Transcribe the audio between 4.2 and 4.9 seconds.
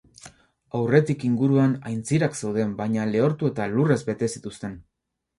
zituzten.